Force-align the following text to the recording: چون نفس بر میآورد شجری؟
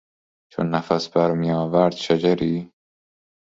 چون 0.51 0.69
نفس 0.69 1.09
بر 1.09 1.31
میآورد 1.31 1.93
شجری؟ 1.95 2.69